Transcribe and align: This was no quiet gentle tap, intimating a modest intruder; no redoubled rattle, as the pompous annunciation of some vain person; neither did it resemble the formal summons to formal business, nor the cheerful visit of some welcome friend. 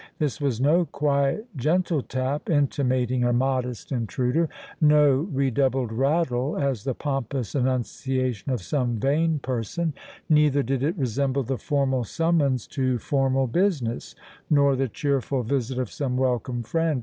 This 0.17 0.41
was 0.41 0.59
no 0.59 0.85
quiet 0.85 1.47
gentle 1.55 2.01
tap, 2.01 2.49
intimating 2.49 3.23
a 3.23 3.31
modest 3.31 3.91
intruder; 3.91 4.49
no 4.81 5.27
redoubled 5.31 5.91
rattle, 5.93 6.57
as 6.57 6.85
the 6.85 6.95
pompous 6.95 7.53
annunciation 7.53 8.51
of 8.51 8.63
some 8.63 8.99
vain 8.99 9.37
person; 9.37 9.93
neither 10.27 10.63
did 10.63 10.81
it 10.81 10.97
resemble 10.97 11.43
the 11.43 11.59
formal 11.59 12.03
summons 12.03 12.65
to 12.69 12.97
formal 12.97 13.45
business, 13.45 14.15
nor 14.49 14.75
the 14.75 14.87
cheerful 14.89 15.43
visit 15.43 15.77
of 15.77 15.91
some 15.91 16.17
welcome 16.17 16.63
friend. 16.63 16.99